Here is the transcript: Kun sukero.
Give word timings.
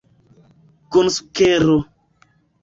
Kun 0.91 1.07
sukero. 1.17 1.77